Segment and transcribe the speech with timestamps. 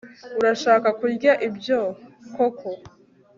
[0.39, 1.79] Urashaka kurya ibyo
[2.35, 2.69] koko